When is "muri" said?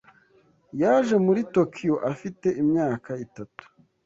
1.25-1.41